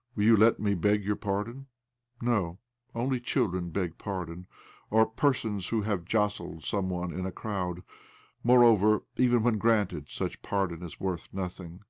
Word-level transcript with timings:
"Will 0.14 0.24
you 0.24 0.36
let 0.36 0.60
me 0.60 0.74
beg 0.74 1.02
your 1.02 1.16
pardon? 1.16 1.66
""No; 2.22 2.58
only 2.94 3.18
children 3.20 3.70
beg 3.70 3.96
pardon, 3.96 4.46
or 4.90 5.06
per 5.06 5.32
sons 5.32 5.68
who 5.68 5.80
have 5.80 6.04
jostled 6.04 6.62
some 6.62 6.90
one 6.90 7.10
in 7.10 7.24
a 7.24 7.32
crowd. 7.32 7.82
Moreover, 8.44 9.04
even 9.16 9.42
when 9.42 9.56
granted, 9.56 10.10
such 10.10 10.42
pardon 10.42 10.82
is 10.82 11.00
worth 11.00 11.32
nothing." 11.32 11.84